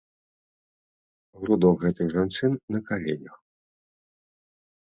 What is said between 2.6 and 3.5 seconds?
на каленях.